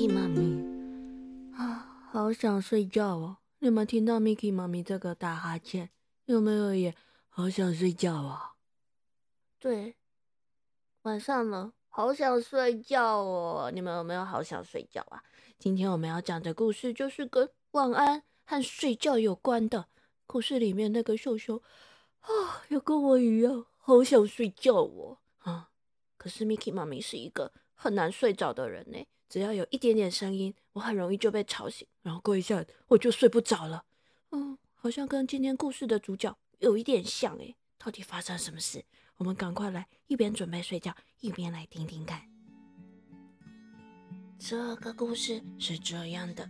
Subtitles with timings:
[0.00, 3.36] Micky 妈咪啊，好想睡觉哦！
[3.58, 5.90] 你们听到 Miki 妈咪这个打哈欠，
[6.24, 6.94] 有没有也
[7.28, 8.54] 好想睡觉啊？
[9.58, 9.96] 对，
[11.02, 13.70] 晚上了，好想睡觉哦！
[13.74, 15.22] 你们有没有好想睡觉啊？
[15.58, 19.88] 今天我们要讲的故事就是跟晚安和睡觉有关的。
[20.26, 21.62] 故事里面那个秀秀
[22.20, 25.18] 啊，也跟我一样，好想睡觉哦。
[25.40, 25.68] 啊，
[26.16, 29.06] 可是 Miki 妈咪是一个很难睡着的人呢。
[29.30, 33.84] 只要有一点点声音，我很容易就被吵醒，然后过一下我就睡不着了。
[34.32, 37.54] 嗯，好像跟今天故事的主角有一点像诶。
[37.78, 38.84] 到底发生什么事？
[39.16, 42.20] 我们赶快来一边准备睡觉，一边来听听看。
[44.38, 46.46] 这个故事是这样的：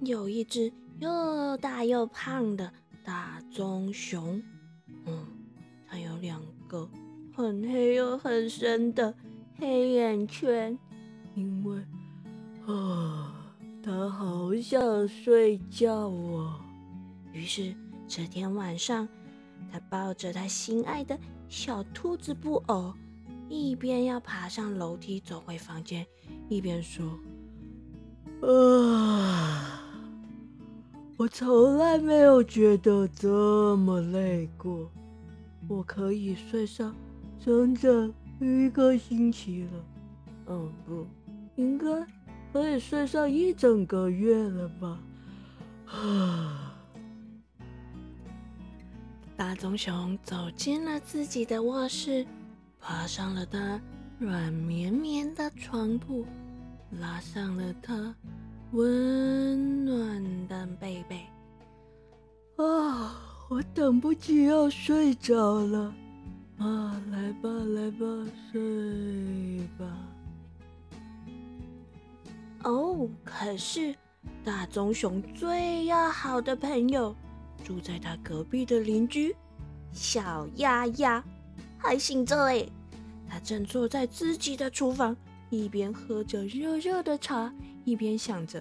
[0.00, 2.70] 有一只又大又胖的
[3.04, 4.42] 大棕熊，
[5.06, 5.26] 嗯，
[5.88, 6.90] 它有两个
[7.34, 9.14] 很黑又很深的
[9.56, 10.78] 黑眼圈，
[11.34, 11.78] 因为。
[12.66, 13.34] 啊，
[13.82, 16.60] 他好想睡觉哦。
[17.32, 17.74] 于是
[18.06, 19.08] 这天晚上，
[19.72, 22.92] 他抱着他心爱的小兔子布偶，
[23.48, 26.06] 一边要爬上楼梯走回房间，
[26.48, 27.18] 一边说
[28.46, 29.82] ：“啊，
[31.16, 34.90] 我从来没有觉得这么累过。
[35.66, 36.94] 我可以睡上
[37.38, 39.84] 整整一个星期了。
[40.48, 41.06] 嗯，不
[41.60, 41.86] 应该。”
[42.52, 44.98] 可以睡上一整个月了吧？
[45.86, 46.74] 啊！
[49.36, 52.26] 大棕熊走进了自己的卧室，
[52.80, 53.80] 爬上了它
[54.18, 56.26] 软绵绵的床铺，
[56.98, 58.12] 拉上了它
[58.72, 61.20] 温暖的被被。
[62.56, 63.14] 啊！
[63.48, 65.94] 我等不及要睡着了。
[66.58, 68.06] 啊，来吧，来吧，
[68.50, 69.86] 睡吧。
[72.64, 73.94] 哦，可是
[74.44, 77.14] 大棕熊最要好的朋友，
[77.64, 79.34] 住在他隔壁的邻居
[79.92, 81.24] 小鸭鸭
[81.78, 82.66] 还醒着哎。
[83.28, 85.16] 他正坐在自己的厨房，
[85.50, 87.52] 一边喝着热热的茶，
[87.84, 88.60] 一边想着：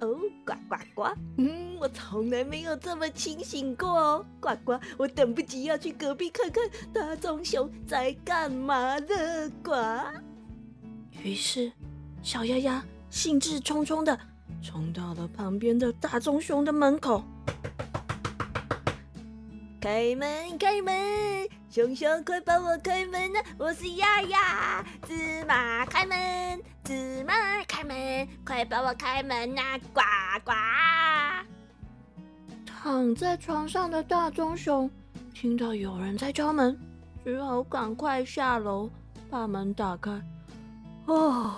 [0.00, 6.62] 哦，呱呱呱，嗯，我从来没有这么清醒过哦，呱呱，我等不及要去隔壁看看
[6.92, 9.72] 大棕熊在干嘛了，呱。
[11.22, 11.72] 于是，
[12.22, 12.84] 小鸭鸭。
[13.10, 14.18] 兴致冲冲的
[14.62, 17.22] 冲到了旁边的大棕熊的门口，
[19.80, 23.42] 开门开门，熊熊快帮我开门呐！
[23.58, 27.34] 我是丫丫，芝麻开门，芝麻
[27.66, 29.78] 开门，快帮我开门呐！
[29.92, 30.00] 呱
[30.44, 30.52] 呱！
[32.64, 34.88] 躺在床上的大棕熊
[35.34, 36.78] 听到有人在敲门，
[37.24, 38.88] 只好赶快下楼
[39.28, 40.12] 把门打开。
[41.06, 41.56] 哦。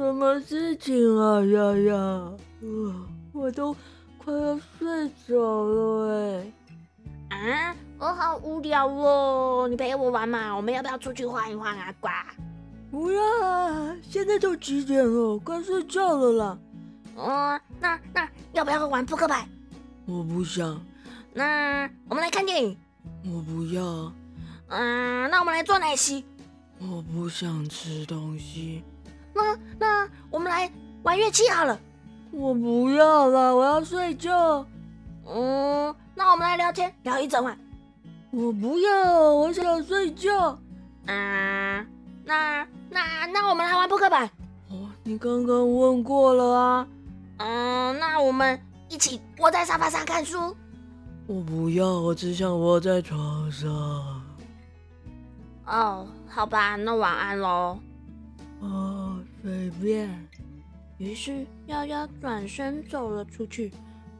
[0.00, 1.92] 什么事情啊，丫丫？
[1.92, 2.94] 呃，
[3.34, 3.76] 我都
[4.16, 6.42] 快要睡着了
[7.28, 7.36] 哎。
[7.36, 10.56] 啊，我好无聊哦，你陪我玩嘛？
[10.56, 11.94] 我们要不要出去晃一晃啊？
[12.00, 12.08] 呱！
[12.90, 15.38] 不要啊，现在都几点了？
[15.44, 16.58] 该睡觉了啦。
[17.16, 19.46] 哦，那那要不要玩扑克牌？
[20.06, 20.80] 我不想。
[21.34, 22.74] 那我们来看电影。
[23.26, 24.10] 我不要。
[24.68, 26.24] 嗯，那我们来做奶昔。
[26.78, 28.82] 我不想吃东西。
[29.34, 30.70] 那那我们来
[31.02, 31.78] 玩乐器好了。
[32.32, 34.64] 我不要了，我要睡觉。
[35.26, 37.58] 嗯，那我们来聊天，聊一整晚。
[38.30, 40.56] 我不要，我想睡觉。
[41.06, 41.84] 啊，
[42.24, 44.30] 那那那我们来玩扑克牌。
[44.68, 46.86] 哦，你刚刚问过了啊。
[47.38, 50.54] 嗯，那我们一起窝在沙发上看书。
[51.26, 53.68] 我不要，我只想窝在床上。
[55.66, 57.78] 哦，好吧，那晚安喽。
[58.60, 59.09] 哦，
[59.42, 60.10] 随便。
[60.98, 63.72] 于是，丫丫转身走了出去。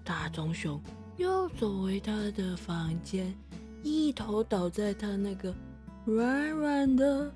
[0.03, 0.81] 大棕熊
[1.19, 3.33] 又走回他的房间，
[3.83, 5.55] 一头倒在他那个
[6.07, 7.31] 软软的、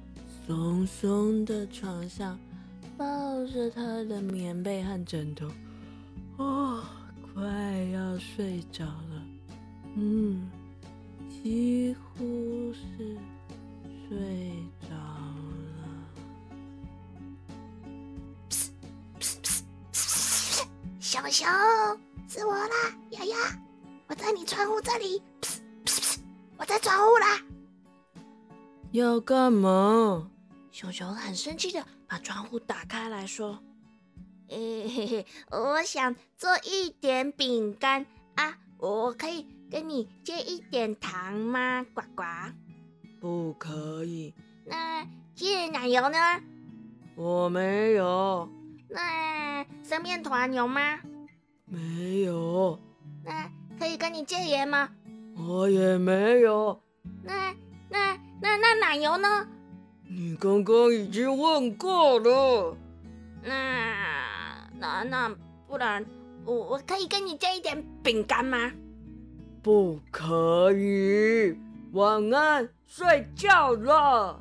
[0.46, 2.38] 松松的床上，
[2.96, 3.04] 抱
[3.46, 5.46] 着他的棉被和枕头。
[6.38, 6.82] 哦，
[7.34, 7.44] 快
[7.92, 9.26] 要睡着了。
[9.96, 10.50] 嗯，
[11.28, 13.16] 几乎是
[14.08, 14.43] 睡
[21.30, 22.74] 小熊，是我啦，
[23.10, 23.36] 丫丫，
[24.08, 25.22] 我在你窗户这里，
[26.58, 27.40] 我在窗户啦。
[28.92, 30.30] 要干嘛？
[30.70, 33.58] 熊熊很生气的把窗户打开来说：
[34.48, 38.04] “嘿嘿嘿，我想做一点饼干
[38.34, 41.86] 啊，我可以跟你借一点糖吗？
[41.94, 42.22] 呱呱，
[43.18, 44.34] 不可以。
[44.66, 46.18] 那借奶油呢？
[47.16, 48.46] 我没有。
[48.88, 51.00] 那生面团有吗？
[51.74, 52.78] 没有。
[53.24, 54.88] 那可以跟你借盐吗？
[55.36, 56.80] 我也没有。
[57.24, 57.52] 那
[57.88, 59.48] 那那那奶油呢？
[60.08, 62.76] 你刚刚已经问过了。
[63.42, 65.36] 那那那
[65.66, 66.04] 不然
[66.44, 68.70] 我我可以跟你借一点饼干吗？
[69.60, 71.56] 不可以。
[71.92, 74.40] 晚安，睡觉了。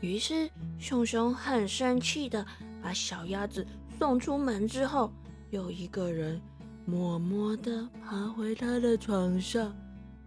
[0.00, 0.48] 于是
[0.78, 2.44] 熊熊很生气的
[2.82, 3.66] 把小鸭子
[3.98, 5.12] 送出门之后，
[5.50, 6.40] 有一个人
[6.84, 9.74] 默默的爬回他的床上，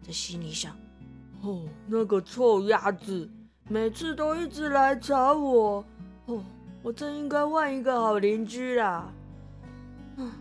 [0.02, 0.75] 在心里想：
[1.42, 3.30] 哦，那个臭鸭子
[3.68, 5.86] 每次都一直来找我，
[6.28, 6.44] 哦，
[6.81, 9.12] 我真应该换一个好邻居啦。
[10.18, 10.31] 嗯，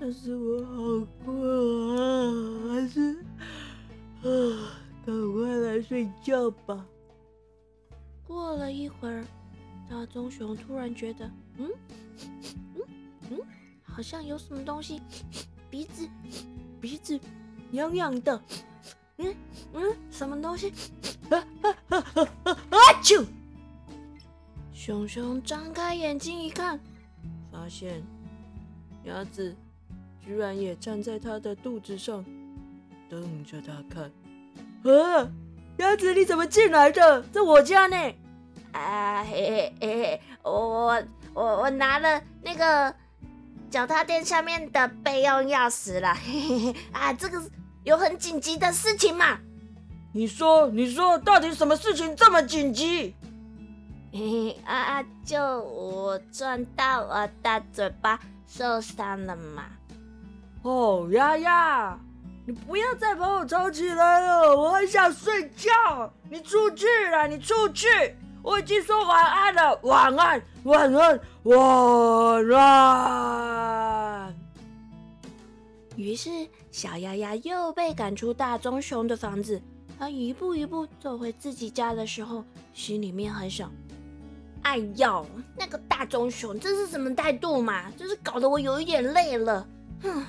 [0.00, 3.14] 但是我好困啊，还是
[4.22, 4.28] 啊，
[5.06, 6.84] 赶快来睡觉吧。
[8.26, 9.24] 过了一会儿，
[9.88, 11.70] 大棕熊突然觉得，嗯，
[13.96, 15.00] 好像有什么东西，
[15.70, 16.06] 鼻子，
[16.82, 17.18] 鼻子
[17.72, 18.38] 痒痒的，
[19.16, 19.34] 嗯，
[19.72, 20.70] 嗯，什么东西？
[21.30, 22.52] 啊啊啊啊啊！
[22.52, 22.78] 啊！
[24.74, 26.78] 熊熊张开眼睛一看，
[27.50, 28.02] 发现
[29.04, 29.56] 鸭子
[30.22, 32.22] 居然也站在它的肚子上，
[33.08, 34.04] 瞪着它看。
[34.92, 35.32] 啊！
[35.78, 37.22] 鸭子，你怎么进来的？
[37.32, 37.96] 在我家呢。
[38.72, 41.02] 啊嘿嘿嘿，我我
[41.32, 42.94] 我我拿了那个
[43.70, 46.14] 脚踏垫下面的备用钥匙了。
[46.14, 47.42] 嘿嘿嘿，啊，这个
[47.84, 49.38] 有很紧急的事情嘛？
[50.12, 53.14] 你说，你说，到底什么事情这么紧急？
[54.12, 59.64] 嘿 嘿啊啊，就我撞到我的嘴巴受伤了嘛。
[60.62, 61.98] 哦，丫丫。
[62.48, 66.12] 你不要再把我吵起来了，我很想睡觉。
[66.30, 67.88] 你出去啦，你出去。
[68.46, 74.32] 我已经说晚安了，晚安，晚安，晚安。
[75.96, 76.30] 于是
[76.70, 79.60] 小丫丫又被赶出大棕熊的房子。
[79.98, 83.68] 他一步一步走回自己家的时候，心里面很想：
[84.62, 85.26] 哎呦，
[85.58, 87.90] 那个大棕熊这是什么态度嘛？
[87.96, 89.66] 就是搞得我有一点累了。
[90.02, 90.24] 哼。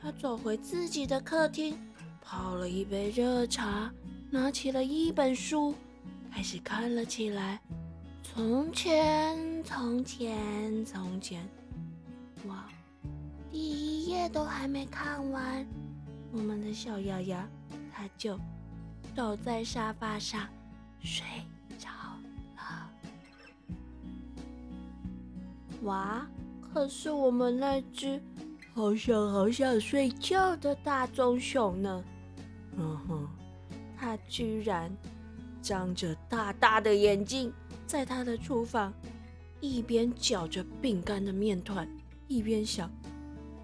[0.00, 1.76] 他走回自己的客厅，
[2.20, 3.90] 泡了一杯热茶，
[4.30, 5.74] 拿起了一本书，
[6.34, 7.60] 开始看了起来。
[8.24, 11.48] 从前，从前，从前，
[12.48, 12.68] 哇！
[13.52, 15.64] 第一页都还没看完，
[16.32, 17.48] 我们的小丫丫
[17.92, 18.36] 他就
[19.14, 20.48] 倒在沙发上
[20.98, 21.24] 睡
[21.78, 21.88] 着
[22.56, 22.90] 了。
[25.82, 26.26] 哇！
[26.60, 28.20] 可是我们那只……
[28.74, 32.04] 好想好想睡觉的大棕熊呢，
[32.76, 33.28] 嗯哼，
[33.96, 34.90] 它居然
[35.64, 37.50] 张着大大的眼睛，
[37.86, 38.92] 在他的厨房
[39.60, 41.88] 一边嚼着饼干的面团，
[42.28, 42.90] 一边想：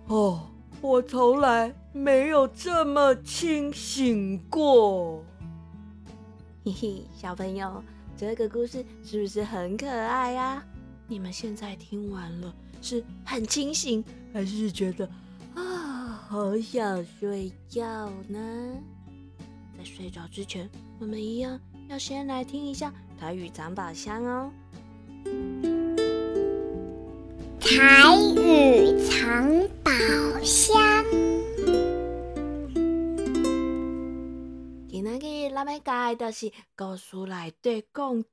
[0.07, 0.49] 哦，
[0.81, 5.23] 我从来没有这么清醒过。
[6.65, 7.85] 嘿嘿，小朋友，
[8.17, 10.65] 这个故事是不是很可爱呀？
[11.07, 12.55] 你们现在听完了。
[12.81, 15.07] 是很清醒，还是觉得
[15.55, 18.39] 啊，好想睡觉呢？
[19.77, 20.67] 在睡着之前，
[20.99, 21.61] 我们一样
[21.91, 24.53] 要先来听一下台语藏宝箱哦。
[27.59, 29.51] 台语藏
[29.83, 29.91] 宝
[30.41, 31.05] 箱。
[34.89, 38.29] 今仔日咱们教的是故事内底讲到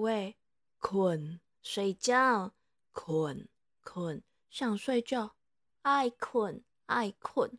[0.00, 0.34] 的
[0.80, 2.52] 困睡觉
[2.92, 3.46] 困。
[3.84, 5.32] 困，想睡觉，
[5.82, 7.58] 爱困，爱困。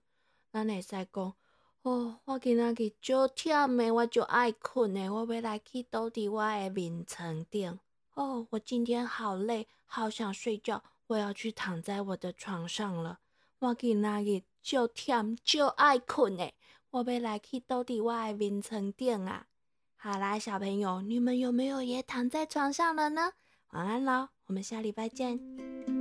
[0.52, 1.36] 咱会使讲，
[1.84, 7.78] 哦，我今仔日足忝的，我就爱困的，我要来去倒伫我的眠床顶。
[8.14, 13.20] 哦，我今天好累，好想睡觉，我要去躺在我的床上了。
[13.60, 16.54] 我今仔日足忝，就爱困的，
[16.92, 19.48] 我要来去倒伫我的眠床顶啊！
[19.98, 23.34] 好啦，小朋友，你们有没有也躺在床上了呢？
[23.72, 25.93] 晚安喽，我们下礼拜见。